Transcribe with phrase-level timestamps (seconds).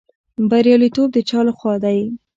[0.49, 1.99] بریالیتوب د چا لخوا دی؟